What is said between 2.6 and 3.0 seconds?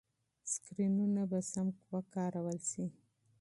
شي.